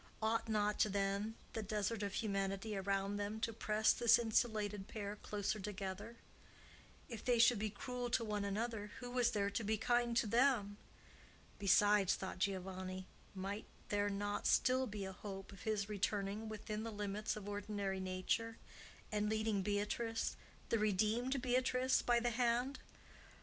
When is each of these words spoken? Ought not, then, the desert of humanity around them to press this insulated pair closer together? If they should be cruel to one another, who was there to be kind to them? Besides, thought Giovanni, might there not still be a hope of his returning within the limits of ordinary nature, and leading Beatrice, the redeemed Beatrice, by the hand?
Ought 0.19 0.49
not, 0.49 0.79
then, 0.79 1.35
the 1.53 1.61
desert 1.61 2.01
of 2.01 2.13
humanity 2.15 2.75
around 2.75 3.17
them 3.17 3.39
to 3.41 3.53
press 3.53 3.93
this 3.93 4.17
insulated 4.17 4.87
pair 4.87 5.15
closer 5.15 5.59
together? 5.59 6.17
If 7.07 7.23
they 7.23 7.37
should 7.37 7.59
be 7.59 7.69
cruel 7.69 8.09
to 8.09 8.23
one 8.23 8.43
another, 8.43 8.89
who 8.99 9.11
was 9.11 9.29
there 9.29 9.51
to 9.51 9.63
be 9.63 9.77
kind 9.77 10.17
to 10.17 10.25
them? 10.25 10.77
Besides, 11.59 12.15
thought 12.15 12.39
Giovanni, 12.39 13.05
might 13.35 13.65
there 13.89 14.09
not 14.09 14.47
still 14.47 14.87
be 14.87 15.05
a 15.05 15.11
hope 15.13 15.51
of 15.51 15.65
his 15.65 15.87
returning 15.87 16.49
within 16.49 16.81
the 16.81 16.91
limits 16.91 17.35
of 17.35 17.47
ordinary 17.47 17.99
nature, 17.99 18.57
and 19.11 19.29
leading 19.29 19.61
Beatrice, 19.61 20.35
the 20.69 20.79
redeemed 20.79 21.39
Beatrice, 21.43 22.01
by 22.01 22.19
the 22.19 22.31
hand? 22.31 22.79